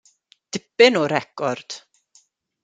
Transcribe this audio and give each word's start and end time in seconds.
Dipyn 0.53 0.97
o 1.01 1.03
record. 1.13 1.67